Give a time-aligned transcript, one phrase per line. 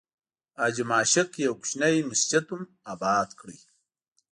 [0.57, 2.63] حاجي ماشک یو کوچنی مسجد هم
[2.93, 3.57] آباد کړی.